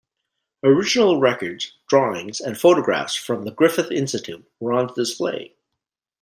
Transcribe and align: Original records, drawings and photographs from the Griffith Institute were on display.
Original 0.63 1.19
records, 1.19 1.73
drawings 1.87 2.41
and 2.41 2.59
photographs 2.59 3.13
from 3.13 3.43
the 3.45 3.51
Griffith 3.51 3.91
Institute 3.91 4.43
were 4.59 4.73
on 4.73 4.91
display. 4.95 5.53